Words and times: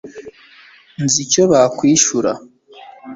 nzi 1.03 1.19
icyo 1.25 1.43
bakwishura 1.51 2.31